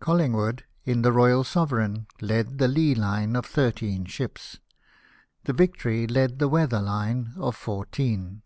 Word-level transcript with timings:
Collingwood, 0.00 0.64
in 0.84 1.02
the 1.02 1.12
Royal 1.12 1.44
Sovereign, 1.44 2.06
led 2.22 2.56
the 2.56 2.66
lee 2.66 2.94
hne 2.94 3.36
of 3.36 3.44
thirteen 3.44 4.06
ships; 4.06 4.58
the 5.44 5.52
Victory 5.52 6.06
led 6.06 6.38
the 6.38 6.48
weather 6.48 6.80
line 6.80 7.34
of 7.36 7.54
fourteen. 7.54 8.40